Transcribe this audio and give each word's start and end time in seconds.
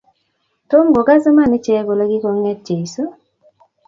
Tom 0.69 0.85
kogas 0.95 1.23
iman 1.29 1.51
ichek 1.57 1.83
kole 1.87 2.03
kikonget 2.11 2.59
Jeso 2.67 3.03